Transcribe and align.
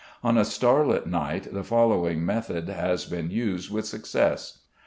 On 0.23 0.35
a 0.35 0.43
starlight 0.43 1.05
night 1.05 1.53
the 1.53 1.63
following 1.63 2.25
method 2.25 2.67
has 2.69 3.05
been 3.05 3.29
used 3.29 3.69
with 3.71 3.85
success. 3.85 4.61